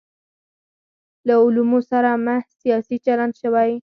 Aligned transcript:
له 1.27 1.35
علومو 1.43 1.79
سره 1.91 2.09
محض 2.25 2.51
سیاسي 2.61 2.97
چلند 3.05 3.33
شوی. 3.41 3.71